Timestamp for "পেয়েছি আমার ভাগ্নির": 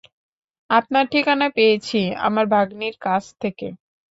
1.55-2.95